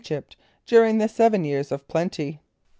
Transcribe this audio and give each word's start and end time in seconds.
g][)y]pt, 0.03 0.35
during 0.65 0.97
the 0.97 1.07
seven 1.07 1.45
years 1.45 1.71
of 1.71 1.87
plenty? 1.87 2.39